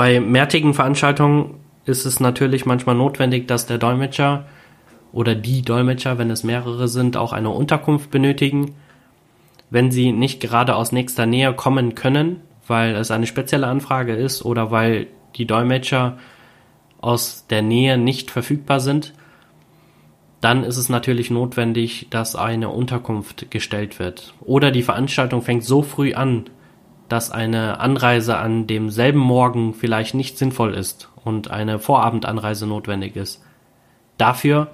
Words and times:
Bei 0.00 0.18
mehrtägigen 0.18 0.72
Veranstaltungen 0.72 1.56
ist 1.84 2.06
es 2.06 2.20
natürlich 2.20 2.64
manchmal 2.64 2.94
notwendig, 2.94 3.46
dass 3.46 3.66
der 3.66 3.76
Dolmetscher 3.76 4.46
oder 5.12 5.34
die 5.34 5.60
Dolmetscher, 5.60 6.16
wenn 6.16 6.30
es 6.30 6.42
mehrere 6.42 6.88
sind, 6.88 7.18
auch 7.18 7.34
eine 7.34 7.50
Unterkunft 7.50 8.10
benötigen. 8.10 8.76
Wenn 9.68 9.90
sie 9.90 10.12
nicht 10.12 10.40
gerade 10.40 10.74
aus 10.74 10.92
nächster 10.92 11.26
Nähe 11.26 11.52
kommen 11.52 11.94
können, 11.94 12.40
weil 12.66 12.94
es 12.94 13.10
eine 13.10 13.26
spezielle 13.26 13.66
Anfrage 13.66 14.14
ist 14.14 14.42
oder 14.42 14.70
weil 14.70 15.06
die 15.36 15.44
Dolmetscher 15.44 16.16
aus 17.02 17.46
der 17.50 17.60
Nähe 17.60 17.98
nicht 17.98 18.30
verfügbar 18.30 18.80
sind, 18.80 19.12
dann 20.40 20.64
ist 20.64 20.78
es 20.78 20.88
natürlich 20.88 21.30
notwendig, 21.30 22.06
dass 22.08 22.36
eine 22.36 22.70
Unterkunft 22.70 23.50
gestellt 23.50 23.98
wird. 23.98 24.32
Oder 24.40 24.70
die 24.70 24.82
Veranstaltung 24.82 25.42
fängt 25.42 25.64
so 25.64 25.82
früh 25.82 26.14
an, 26.14 26.46
dass 27.10 27.32
eine 27.32 27.80
Anreise 27.80 28.38
an 28.38 28.68
demselben 28.68 29.18
Morgen 29.18 29.74
vielleicht 29.74 30.14
nicht 30.14 30.38
sinnvoll 30.38 30.74
ist 30.74 31.08
und 31.24 31.50
eine 31.50 31.80
Vorabendanreise 31.80 32.68
notwendig 32.68 33.16
ist. 33.16 33.44
Dafür 34.16 34.70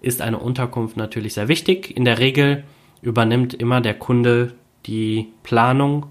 ist 0.00 0.20
eine 0.20 0.38
Unterkunft 0.38 0.96
natürlich 0.96 1.34
sehr 1.34 1.46
wichtig. 1.46 1.96
In 1.96 2.04
der 2.04 2.18
Regel 2.18 2.64
übernimmt 3.00 3.54
immer 3.54 3.80
der 3.80 3.94
Kunde 3.94 4.54
die 4.86 5.28
Planung 5.44 6.06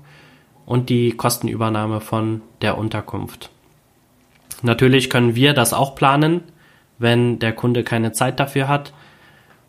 und 0.65 0.87
die 0.89 1.11
Kostenübernahme 1.11 1.99
von 1.99 2.41
der 2.61 2.77
Unterkunft. 2.77 3.49
Natürlich 4.61 5.09
können 5.09 5.35
wir 5.35 5.53
das 5.53 5.73
auch 5.73 5.95
planen, 5.95 6.43
wenn 6.97 7.39
der 7.39 7.51
Kunde 7.51 7.83
keine 7.83 8.13
Zeit 8.13 8.39
dafür 8.39 8.69
hat 8.69 8.93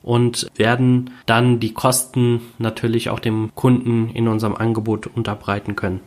und 0.08 0.50
werden 0.56 1.10
dann 1.26 1.60
die 1.60 1.74
Kosten 1.74 2.40
natürlich 2.56 3.10
auch 3.10 3.20
dem 3.20 3.50
Kunden 3.54 4.08
in 4.08 4.26
unserem 4.26 4.56
Angebot 4.56 5.06
unterbreiten 5.06 5.76
können. 5.76 6.00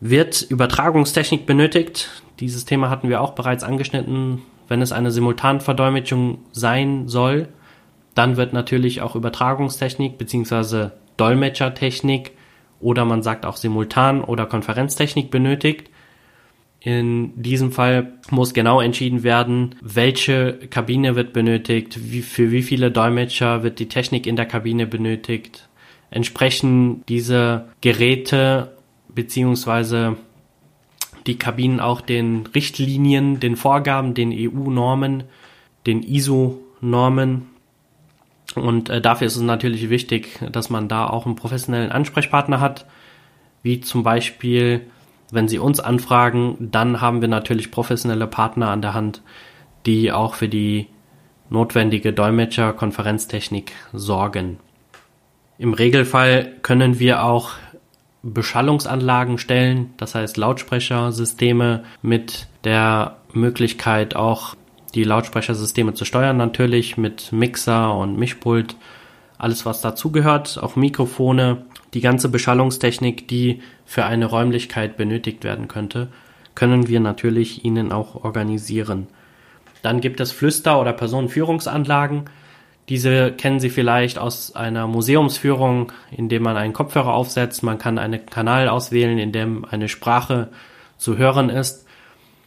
Wird 0.00 0.42
Übertragungstechnik 0.42 1.46
benötigt? 1.46 2.22
Dieses 2.40 2.66
Thema 2.66 2.90
hatten 2.90 3.08
wir 3.08 3.22
auch 3.22 3.32
bereits 3.32 3.64
angeschnitten. 3.64 4.42
Wenn 4.68 4.82
es 4.82 4.92
eine 4.92 5.10
Simultanverdolmetschung 5.10 6.40
sein 6.52 7.08
soll, 7.08 7.48
dann 8.14 8.36
wird 8.36 8.52
natürlich 8.52 9.00
auch 9.00 9.16
Übertragungstechnik 9.16 10.18
bzw. 10.18 10.90
Dolmetschertechnik 11.16 12.32
oder 12.80 13.06
man 13.06 13.22
sagt 13.22 13.46
auch 13.46 13.56
Simultan- 13.56 14.22
oder 14.22 14.44
Konferenztechnik 14.44 15.30
benötigt. 15.30 15.88
In 16.84 17.32
diesem 17.42 17.72
Fall 17.72 18.12
muss 18.30 18.52
genau 18.52 18.78
entschieden 18.78 19.22
werden, 19.22 19.74
welche 19.80 20.58
Kabine 20.68 21.16
wird 21.16 21.32
benötigt, 21.32 22.12
wie, 22.12 22.20
für 22.20 22.50
wie 22.50 22.62
viele 22.62 22.90
Dolmetscher 22.90 23.62
wird 23.62 23.78
die 23.78 23.88
Technik 23.88 24.26
in 24.26 24.36
der 24.36 24.44
Kabine 24.44 24.86
benötigt. 24.86 25.66
Entsprechen 26.10 27.02
diese 27.08 27.68
Geräte 27.80 28.76
beziehungsweise 29.08 30.18
die 31.26 31.38
Kabinen 31.38 31.80
auch 31.80 32.02
den 32.02 32.46
Richtlinien, 32.54 33.40
den 33.40 33.56
Vorgaben, 33.56 34.12
den 34.12 34.30
EU-Normen, 34.30 35.24
den 35.86 36.02
ISO-Normen. 36.02 37.46
Und 38.56 38.90
äh, 38.90 39.00
dafür 39.00 39.26
ist 39.26 39.36
es 39.36 39.42
natürlich 39.42 39.88
wichtig, 39.88 40.38
dass 40.52 40.68
man 40.68 40.88
da 40.88 41.06
auch 41.06 41.24
einen 41.24 41.34
professionellen 41.34 41.92
Ansprechpartner 41.92 42.60
hat, 42.60 42.84
wie 43.62 43.80
zum 43.80 44.02
Beispiel 44.02 44.82
wenn 45.30 45.48
Sie 45.48 45.58
uns 45.58 45.80
anfragen, 45.80 46.56
dann 46.58 47.00
haben 47.00 47.20
wir 47.20 47.28
natürlich 47.28 47.70
professionelle 47.70 48.26
Partner 48.26 48.68
an 48.68 48.82
der 48.82 48.94
Hand, 48.94 49.22
die 49.86 50.12
auch 50.12 50.34
für 50.34 50.48
die 50.48 50.88
notwendige 51.50 52.12
Dolmetscher-Konferenztechnik 52.12 53.72
sorgen. 53.92 54.58
Im 55.58 55.72
Regelfall 55.72 56.52
können 56.62 56.98
wir 56.98 57.22
auch 57.22 57.52
Beschallungsanlagen 58.22 59.38
stellen, 59.38 59.90
das 59.98 60.14
heißt 60.14 60.36
Lautsprechersysteme 60.36 61.84
mit 62.00 62.48
der 62.64 63.18
Möglichkeit 63.32 64.16
auch 64.16 64.54
die 64.94 65.04
Lautsprechersysteme 65.04 65.94
zu 65.94 66.04
steuern 66.04 66.36
natürlich 66.36 66.96
mit 66.96 67.32
Mixer 67.32 67.94
und 67.94 68.16
Mischpult, 68.16 68.76
alles 69.36 69.66
was 69.66 69.80
dazugehört, 69.80 70.58
auch 70.62 70.76
Mikrofone 70.76 71.66
die 71.94 72.00
ganze 72.00 72.28
Beschallungstechnik, 72.28 73.28
die 73.28 73.62
für 73.84 74.04
eine 74.04 74.26
Räumlichkeit 74.26 74.96
benötigt 74.96 75.44
werden 75.44 75.68
könnte, 75.68 76.08
können 76.54 76.88
wir 76.88 77.00
natürlich 77.00 77.64
Ihnen 77.64 77.92
auch 77.92 78.24
organisieren. 78.24 79.06
Dann 79.82 80.00
gibt 80.00 80.20
es 80.20 80.32
Flüster- 80.32 80.80
oder 80.80 80.92
Personenführungsanlagen. 80.92 82.24
Diese 82.88 83.32
kennen 83.32 83.60
Sie 83.60 83.70
vielleicht 83.70 84.18
aus 84.18 84.54
einer 84.54 84.86
Museumsführung, 84.86 85.92
in 86.10 86.28
dem 86.28 86.42
man 86.42 86.56
einen 86.56 86.72
Kopfhörer 86.72 87.14
aufsetzt. 87.14 87.62
Man 87.62 87.78
kann 87.78 87.98
einen 87.98 88.26
Kanal 88.26 88.68
auswählen, 88.68 89.18
in 89.18 89.32
dem 89.32 89.64
eine 89.64 89.88
Sprache 89.88 90.48
zu 90.98 91.16
hören 91.16 91.48
ist. 91.48 91.86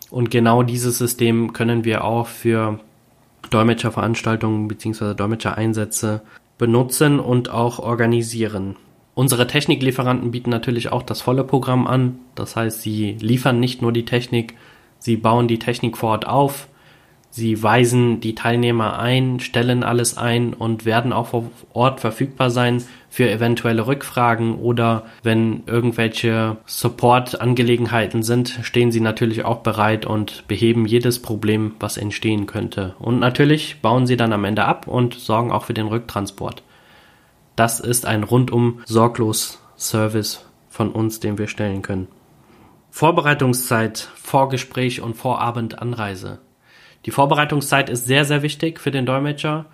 Und 0.10 0.32
genau 0.32 0.64
dieses 0.64 0.98
System 0.98 1.54
können 1.54 1.84
wir 1.84 2.04
auch 2.04 2.28
für 2.28 2.80
Dolmetscherveranstaltungen 3.50 4.68
bzw. 4.68 5.14
Dolmetschereinsätze 5.14 6.22
benutzen 6.58 7.20
und 7.20 7.50
auch 7.50 7.80
organisieren. 7.80 8.78
Unsere 9.18 9.48
Techniklieferanten 9.48 10.30
bieten 10.30 10.52
natürlich 10.52 10.92
auch 10.92 11.02
das 11.02 11.22
volle 11.22 11.44
Programm 11.44 11.88
an. 11.88 12.20
Das 12.36 12.56
heißt, 12.56 12.84
sie 12.84 13.18
liefern 13.20 13.60
nicht 13.60 13.82
nur 13.82 13.92
die 13.92 14.06
Technik, 14.06 14.54
sie 15.00 15.18
bauen 15.18 15.48
die 15.48 15.58
Technik 15.58 15.98
vor 15.98 16.12
Ort 16.12 16.28
auf, 16.28 16.68
sie 17.32 17.64
weisen 17.64 18.20
die 18.20 18.36
Teilnehmer 18.36 19.00
ein, 19.00 19.40
stellen 19.40 19.84
alles 19.84 20.20
ein 20.20 20.54
und 20.54 20.86
werden 20.86 21.14
auch 21.14 21.30
vor 21.30 21.50
Ort 21.74 22.00
verfügbar 22.00 22.52
sein 22.52 22.84
für 23.10 23.28
eventuelle 23.28 23.88
Rückfragen 23.88 24.54
oder 24.54 25.08
wenn 25.24 25.64
irgendwelche 25.66 26.58
Support-Angelegenheiten 26.68 28.22
sind, 28.22 28.60
stehen 28.62 28.92
sie 28.92 29.02
natürlich 29.02 29.46
auch 29.46 29.62
bereit 29.62 30.06
und 30.06 30.48
beheben 30.48 30.86
jedes 30.86 31.24
Problem, 31.24 31.72
was 31.80 31.98
entstehen 31.98 32.46
könnte. 32.46 32.94
Und 33.00 33.18
natürlich 33.18 33.82
bauen 33.82 34.06
sie 34.06 34.16
dann 34.16 34.32
am 34.32 34.44
Ende 34.44 34.66
ab 34.66 34.88
und 34.88 35.16
sorgen 35.16 35.52
auch 35.52 35.64
für 35.64 35.74
den 35.74 35.88
Rücktransport. 35.88 36.62
Das 37.58 37.80
ist 37.80 38.06
ein 38.06 38.24
rundum 38.24 38.82
sorglos 38.86 39.60
Service 39.78 40.46
von 40.70 40.92
uns, 40.92 41.20
den 41.20 41.40
wir 41.40 41.48
stellen 41.48 41.82
können. 41.82 42.08
Vorbereitungszeit, 42.92 43.98
Vorgespräch 44.16 45.02
und 45.02 45.16
Vorabendanreise. 45.16 46.38
Die 47.08 47.12
Vorbereitungszeit 47.12 47.90
ist 47.90 48.06
sehr, 48.06 48.26
sehr 48.26 48.44
wichtig 48.44 48.80
für 48.80 48.92
den 48.92 49.08
Dolmetscher. 49.08 49.66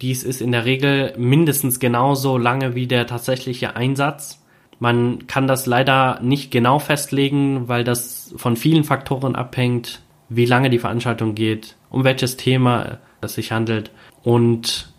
Dies 0.00 0.24
ist 0.24 0.40
in 0.40 0.50
der 0.50 0.64
Regel 0.64 1.14
mindestens 1.16 1.78
genauso 1.78 2.38
lange 2.38 2.74
wie 2.74 2.88
der 2.88 3.06
tatsächliche 3.06 3.76
Einsatz. 3.76 4.44
Man 4.80 5.28
kann 5.28 5.46
das 5.46 5.66
leider 5.66 6.18
nicht 6.22 6.50
genau 6.50 6.80
festlegen, 6.80 7.68
weil 7.68 7.84
das 7.84 8.34
von 8.36 8.56
vielen 8.56 8.82
Faktoren 8.82 9.36
abhängt, 9.36 10.02
wie 10.28 10.44
lange 10.44 10.70
die 10.70 10.80
Veranstaltung 10.80 11.36
geht, 11.36 11.76
um 11.88 12.02
welches 12.02 12.36
Thema 12.36 12.98
es 13.20 13.34
sich 13.34 13.52
handelt 13.52 13.92
und 14.24 14.92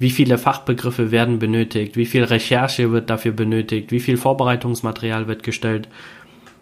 wie 0.00 0.10
viele 0.10 0.38
Fachbegriffe 0.38 1.10
werden 1.10 1.38
benötigt, 1.38 1.94
wie 1.94 2.06
viel 2.06 2.24
Recherche 2.24 2.90
wird 2.90 3.10
dafür 3.10 3.32
benötigt, 3.32 3.92
wie 3.92 4.00
viel 4.00 4.16
Vorbereitungsmaterial 4.16 5.28
wird 5.28 5.42
gestellt. 5.42 5.88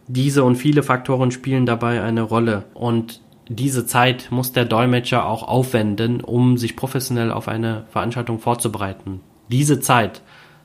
Diese 0.09 0.43
und 0.43 0.56
viele 0.56 0.82
Faktoren 0.82 1.31
spielen 1.31 1.65
dabei 1.65 2.03
eine 2.03 2.22
Rolle 2.22 2.65
und 2.75 3.21
diese 3.49 3.87
Zeit 3.87 4.26
muss 4.31 4.53
der 4.53 4.65
Dolmetscher 4.65 5.25
auch 5.25 5.47
aufwenden, 5.47 6.21
um 6.21 6.59
sich 6.59 6.75
professionell 6.75 7.31
auf 7.31 7.47
eine 7.47 7.84
Veranstaltung 7.91 8.41
vorzubereiten. 8.41 9.21
Diese 9.49 9.78
Zeit 9.78 10.20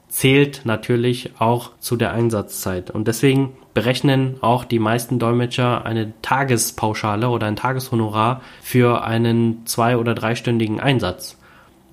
zählt 0.08 0.62
natürlich 0.66 1.32
auch 1.38 1.78
zu 1.78 1.96
der 1.96 2.12
Einsatzzeit 2.12 2.90
und 2.90 3.08
deswegen 3.08 3.54
berechnen 3.76 4.38
auch 4.42 4.66
die 4.66 4.80
meisten 4.80 5.20
Dolmetscher 5.20 5.86
eine 5.86 6.14
Tagespauschale 6.24 7.30
oder 7.30 7.46
ein 7.46 7.56
Tageshonorar 7.56 8.42
für 8.64 9.04
einen 9.04 9.68
zwei- 9.68 9.98
oder 9.98 10.16
dreistündigen 10.16 10.80
Einsatz, 10.80 11.38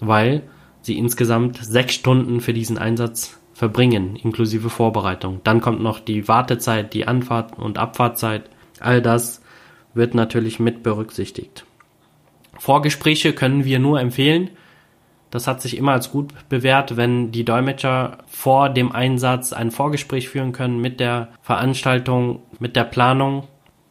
weil 0.00 0.42
sie 0.82 0.98
insgesamt 0.98 1.58
sechs 1.58 1.94
Stunden 1.94 2.40
für 2.40 2.52
diesen 2.52 2.78
Einsatz 2.78 3.38
verbringen, 3.54 4.16
inklusive 4.16 4.70
Vorbereitung. 4.70 5.40
Dann 5.44 5.60
kommt 5.60 5.82
noch 5.82 6.00
die 6.00 6.28
Wartezeit, 6.28 6.94
die 6.94 7.06
Anfahrt 7.06 7.58
und 7.58 7.78
Abfahrtzeit. 7.78 8.48
All 8.80 9.02
das 9.02 9.42
wird 9.92 10.14
natürlich 10.14 10.58
mit 10.58 10.82
berücksichtigt. 10.82 11.66
Vorgespräche 12.58 13.32
können 13.32 13.64
wir 13.64 13.78
nur 13.78 14.00
empfehlen. 14.00 14.50
Das 15.30 15.46
hat 15.46 15.62
sich 15.62 15.76
immer 15.76 15.92
als 15.92 16.10
gut 16.10 16.32
bewährt, 16.48 16.96
wenn 16.96 17.30
die 17.30 17.44
Dolmetscher 17.44 18.18
vor 18.26 18.68
dem 18.68 18.92
Einsatz 18.92 19.52
ein 19.52 19.70
Vorgespräch 19.70 20.28
führen 20.28 20.52
können 20.52 20.80
mit 20.80 20.98
der 20.98 21.28
Veranstaltung, 21.42 22.40
mit 22.58 22.76
der 22.76 22.84
Planung, 22.84 23.46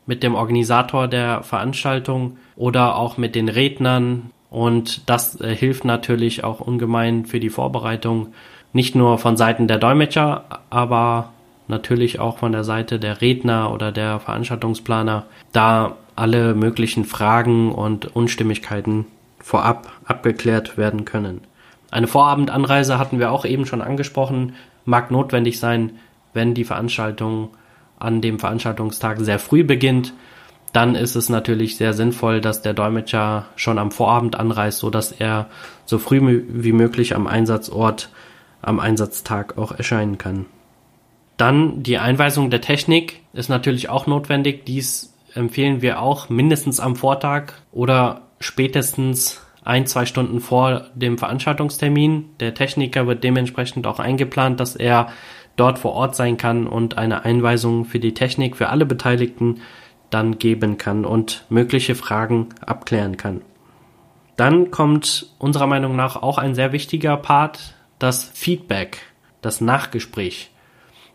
mit 0.06 0.24
dem 0.24 0.36
Organisator 0.36 1.08
der 1.08 1.44
Veranstaltung 1.44 2.38
oder 2.56 2.96
auch 2.96 3.18
mit 3.18 3.36
den 3.36 3.48
Rednern, 3.48 4.32
und 4.50 5.10
das 5.10 5.40
äh, 5.42 5.56
hilft 5.56 5.86
natürlich 5.86 6.44
auch 6.44 6.60
ungemein 6.60 7.26
für 7.26 7.40
die 7.40 7.50
Vorbereitung, 7.50 8.34
nicht 8.74 8.96
nur 8.96 9.18
von 9.18 9.38
Seiten 9.38 9.68
der 9.68 9.78
Dolmetscher, 9.78 10.46
aber 10.70 11.32
natürlich 11.68 12.20
auch 12.20 12.40
von 12.40 12.52
der 12.52 12.64
Seite 12.64 13.00
der 13.00 13.22
Redner 13.22 13.72
oder 13.72 13.92
der 13.92 14.20
Veranstaltungsplaner, 14.20 15.26
da 15.52 15.96
alle 16.16 16.54
möglichen 16.54 17.06
Fragen 17.06 17.72
und 17.72 18.16
Unstimmigkeiten 18.16 19.06
vorab 19.40 19.92
abgeklärt 20.06 20.78
werden 20.78 21.06
können. 21.06 21.42
Eine 21.92 22.08
Vorabendanreise 22.08 23.00
hatten 23.00 23.20
wir 23.20 23.32
auch 23.32 23.46
eben 23.46 23.66
schon 23.66 23.82
angesprochen, 23.82 24.56
mag 24.86 25.12
notwendig 25.12 25.60
sein, 25.60 25.92
wenn 26.34 26.54
die 26.54 26.66
Veranstaltung 26.66 27.50
an 27.98 28.22
dem 28.22 28.40
Veranstaltungstag 28.40 29.20
sehr 29.20 29.40
früh 29.40 29.64
beginnt, 29.64 30.14
dann 30.72 30.96
ist 30.96 31.16
es 31.16 31.30
natürlich 31.30 31.78
sehr 31.78 31.94
sinnvoll, 31.94 32.42
dass 32.42 32.62
der 32.62 32.74
Dolmetscher 32.74 33.46
schon 33.56 33.80
am 33.80 33.92
Vorabend 33.92 34.38
anreist, 34.38 34.80
so 34.80 34.90
dass 34.90 35.12
er 35.12 35.48
so 35.86 35.98
früh 35.98 36.44
wie 36.48 36.74
möglich 36.74 37.16
am 37.16 37.28
Einsatzort 37.28 38.10
am 38.62 38.80
Einsatztag 38.80 39.58
auch 39.58 39.72
erscheinen 39.72 40.18
kann. 40.18 40.46
Dann 41.38 41.84
die 41.84 41.98
Einweisung 41.98 42.50
der 42.50 42.62
Technik 42.62 43.22
ist 43.34 43.50
natürlich 43.50 43.90
auch 43.90 44.06
notwendig. 44.06 44.66
Dies 44.66 45.14
empfehlen 45.34 45.82
wir 45.82 46.02
auch 46.02 46.30
mindestens 46.30 46.80
am 46.80 46.96
Vortag 46.96 47.54
oder 47.72 48.22
spätestens 48.40 49.42
ein, 49.64 49.86
zwei 49.88 50.06
Stunden 50.06 50.42
vor 50.42 50.88
dem 50.96 51.18
Veranstaltungstermin. 51.18 52.26
Der 52.40 52.54
Techniker 52.54 53.08
wird 53.08 53.24
dementsprechend 53.24 53.88
auch 53.88 54.00
eingeplant, 54.00 54.60
dass 54.60 54.76
er 54.76 55.10
dort 55.56 55.80
vor 55.80 55.94
Ort 55.94 56.16
sein 56.16 56.38
kann 56.38 56.68
und 56.68 56.98
eine 56.98 57.24
Einweisung 57.24 57.86
für 57.86 58.00
die 58.00 58.14
Technik 58.14 58.58
für 58.58 58.70
alle 58.70 58.86
Beteiligten 58.86 59.62
dann 60.10 60.40
geben 60.40 60.78
kann 60.78 61.06
und 61.06 61.46
mögliche 61.50 61.96
Fragen 61.96 62.50
abklären 62.66 63.18
kann. 63.18 63.42
Dann 64.36 64.72
kommt 64.72 65.28
unserer 65.38 65.68
Meinung 65.68 65.96
nach 65.96 66.16
auch 66.16 66.38
ein 66.38 66.56
sehr 66.56 66.72
wichtiger 66.72 67.18
Part, 67.18 67.76
das 68.00 68.24
Feedback, 68.34 69.02
das 69.42 69.60
Nachgespräch. 69.60 70.52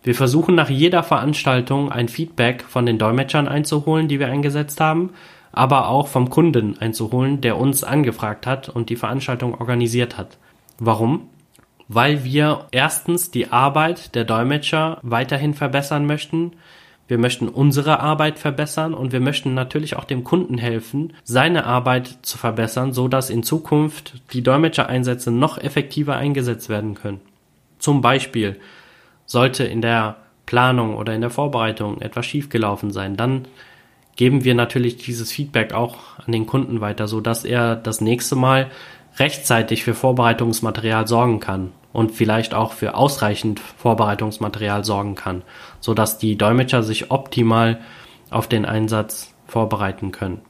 Wir 0.03 0.15
versuchen 0.15 0.55
nach 0.55 0.69
jeder 0.69 1.03
Veranstaltung 1.03 1.91
ein 1.91 2.09
Feedback 2.09 2.63
von 2.63 2.85
den 2.85 2.99
Dolmetschern 2.99 3.49
einzuholen, 3.49 4.07
die 4.07 4.21
wir 4.21 4.29
eingesetzt 4.29 4.79
haben, 4.81 5.15
aber 5.51 5.89
auch 5.89 6.09
vom 6.09 6.29
Kunden 6.29 6.77
einzuholen, 6.79 7.41
der 7.41 7.57
uns 7.57 7.85
angefragt 7.85 8.47
hat 8.47 8.69
und 8.69 8.91
die 8.91 8.97
Veranstaltung 8.97 9.55
organisiert 9.55 10.19
hat. 10.19 10.37
Warum? 10.79 11.29
Weil 11.89 12.25
wir 12.25 12.67
erstens 12.71 13.31
die 13.31 13.53
Arbeit 13.53 14.15
der 14.15 14.25
Dolmetscher 14.25 14.99
weiterhin 15.03 15.55
verbessern 15.55 16.05
möchten. 16.05 16.53
Wir 17.07 17.19
möchten 17.19 17.49
unsere 17.49 18.01
Arbeit 18.01 18.39
verbessern 18.39 18.95
und 18.95 19.13
wir 19.13 19.21
möchten 19.21 19.53
natürlich 19.53 19.97
auch 19.97 20.05
dem 20.05 20.25
Kunden 20.25 20.57
helfen, 20.57 21.13
seine 21.23 21.67
Arbeit 21.67 22.19
zu 22.23 22.39
verbessern, 22.39 22.93
so 22.93 23.09
dass 23.09 23.29
in 23.29 23.43
Zukunft 23.43 24.15
die 24.33 24.43
Dolmetschereinsätze 24.43 25.31
noch 25.31 25.59
effektiver 25.59 26.17
eingesetzt 26.17 26.69
werden 26.69 26.95
können. 26.95 27.21
Zum 27.79 28.01
Beispiel 28.01 28.57
sollte 29.27 29.65
in 29.65 29.83
der 29.83 30.17
Planung 30.47 30.97
oder 30.97 31.15
in 31.15 31.21
der 31.21 31.31
Vorbereitung 31.31 32.01
etwas 32.01 32.27
schiefgelaufen 32.27 32.91
sein, 32.91 33.17
dann 33.17 33.47
geben 34.17 34.45
wir 34.45 34.55
natürlich 34.55 34.97
dieses 34.97 35.33
Feedback 35.33 35.73
auch 35.73 35.97
an 36.25 36.33
den 36.33 36.47
Kunden 36.47 36.81
weiter, 36.81 37.09
so 37.09 37.21
dass 37.21 37.45
er 37.45 37.77
das 37.77 38.01
nächste 38.01 38.37
Mal 38.37 38.71
rechtzeitig 39.19 39.85
für 39.85 39.95
Vorbereitungsmaterial 39.95 41.07
sorgen 41.07 41.41
kann 41.41 41.73
und 41.93 42.13
vielleicht 42.13 42.55
auch 42.55 42.73
für 42.73 42.95
ausreichend 42.95 43.61
Vorbereitungsmaterial 43.61 44.85
sorgen 44.85 45.15
kann, 45.15 45.43
so 45.81 45.95
dass 45.95 46.19
die 46.19 46.37
Dolmetscher 46.37 46.83
sich 46.83 47.11
optimal 47.11 47.81
auf 48.31 48.49
den 48.49 48.65
Einsatz 48.65 49.35
vorbereiten 49.47 50.11
können. 50.11 50.41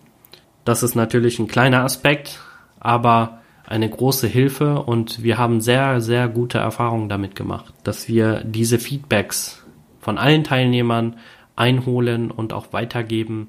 Das 0.65 0.83
ist 0.83 0.95
natürlich 0.95 1.39
ein 1.39 1.49
kleiner 1.49 1.85
Aspekt, 1.85 2.41
aber 2.81 3.41
eine 3.67 3.89
große 3.89 4.27
Hilfe 4.27 4.83
und 4.83 5.23
wir 5.23 5.39
haben 5.39 5.61
sehr, 5.61 6.01
sehr 6.01 6.29
gute 6.29 6.59
Erfahrungen 6.59 7.09
damit 7.09 7.35
gemacht, 7.35 7.75
dass 7.83 8.09
wir 8.09 8.43
diese 8.45 8.79
Feedbacks 8.79 9.65
von 10.01 10.19
allen 10.19 10.45
Teilnehmern 10.45 11.17
einholen 11.57 12.31
und 12.31 12.53
auch 12.53 12.73
weitergeben. 12.73 13.49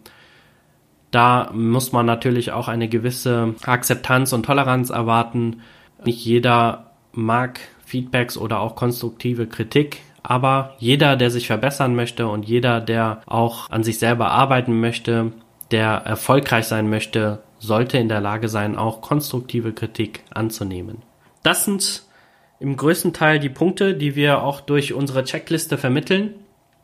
Da 1.16 1.50
muss 1.54 1.94
man 1.94 2.06
natürlich 2.06 2.52
auch 2.52 2.68
eine 2.68 2.90
gewisse 2.90 3.56
Akzeptanz 3.64 4.34
und 4.34 4.46
Toleranz 4.46 4.90
erwarten. 4.90 5.62
Nicht 6.04 6.26
jeder 6.26 6.92
mag 7.14 7.62
Feedbacks 7.86 8.38
oder 8.38 8.60
auch 8.60 8.76
konstruktive 8.76 9.48
Kritik, 9.48 10.02
aber 10.24 10.76
jeder, 10.78 11.16
der 11.16 11.32
sich 11.32 11.48
verbessern 11.48 11.96
möchte 11.96 12.28
und 12.28 12.44
jeder, 12.44 12.82
der 12.82 13.22
auch 13.28 13.70
an 13.70 13.82
sich 13.86 13.98
selber 13.98 14.32
arbeiten 14.32 14.82
möchte, 14.82 15.32
der 15.72 15.92
erfolgreich 16.04 16.66
sein 16.66 16.90
möchte, 16.90 17.42
sollte 17.60 17.98
in 17.98 18.10
der 18.10 18.20
Lage 18.20 18.50
sein, 18.50 18.78
auch 18.78 19.00
konstruktive 19.00 19.72
Kritik 19.72 20.22
anzunehmen. 20.34 20.98
Das 21.44 21.64
sind 21.64 22.04
im 22.60 22.76
größten 22.76 23.14
Teil 23.14 23.40
die 23.40 23.48
Punkte, 23.48 23.94
die 23.94 24.18
wir 24.18 24.44
auch 24.44 24.60
durch 24.60 24.92
unsere 24.92 25.24
Checkliste 25.24 25.78
vermitteln. 25.78 26.34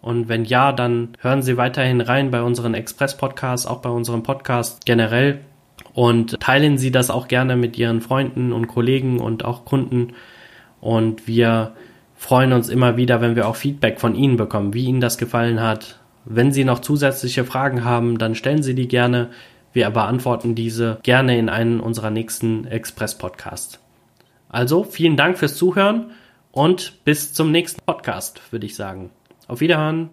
Und 0.00 0.28
wenn 0.28 0.44
ja, 0.44 0.72
dann 0.72 1.10
hören 1.20 1.42
Sie 1.42 1.56
weiterhin 1.56 2.00
rein 2.00 2.30
bei 2.30 2.42
unseren 2.42 2.74
Express-Podcasts, 2.74 3.66
auch 3.66 3.80
bei 3.80 3.90
unserem 3.90 4.22
Podcast 4.22 4.86
generell. 4.86 5.40
Und 5.92 6.38
teilen 6.40 6.78
Sie 6.78 6.90
das 6.90 7.10
auch 7.10 7.28
gerne 7.28 7.56
mit 7.56 7.76
Ihren 7.76 8.00
Freunden 8.00 8.52
und 8.52 8.68
Kollegen 8.68 9.20
und 9.20 9.44
auch 9.44 9.64
Kunden. 9.64 10.14
Und 10.80 11.26
wir 11.26 11.72
freuen 12.14 12.52
uns 12.52 12.68
immer 12.68 12.96
wieder, 12.96 13.20
wenn 13.20 13.36
wir 13.36 13.48
auch 13.48 13.56
Feedback 13.56 14.00
von 14.00 14.14
Ihnen 14.14 14.36
bekommen, 14.36 14.74
wie 14.74 14.84
Ihnen 14.84 15.00
das 15.00 15.18
gefallen 15.18 15.60
hat. 15.60 15.98
Wenn 16.24 16.52
Sie 16.52 16.64
noch 16.64 16.80
zusätzliche 16.80 17.44
Fragen 17.44 17.84
haben, 17.84 18.18
dann 18.18 18.34
stellen 18.34 18.62
Sie 18.62 18.74
die 18.74 18.88
gerne. 18.88 19.30
Wir 19.72 19.90
beantworten 19.90 20.54
diese 20.54 20.98
gerne 21.02 21.38
in 21.38 21.48
einem 21.48 21.80
unserer 21.80 22.10
nächsten 22.10 22.66
Express-Podcasts. 22.66 23.80
Also 24.48 24.84
vielen 24.84 25.16
Dank 25.16 25.38
fürs 25.38 25.56
Zuhören 25.56 26.10
und 26.52 27.04
bis 27.04 27.34
zum 27.34 27.50
nächsten 27.50 27.80
Podcast, 27.84 28.40
würde 28.50 28.66
ich 28.66 28.74
sagen. 28.76 29.10
Auf 29.48 29.60
Wiederhören. 29.60 30.06